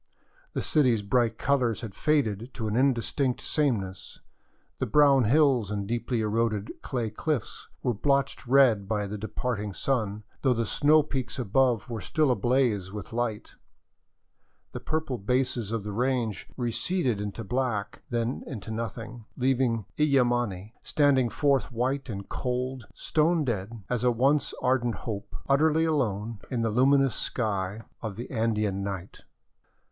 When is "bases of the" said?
15.19-15.91